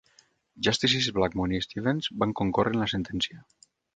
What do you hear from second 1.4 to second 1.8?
i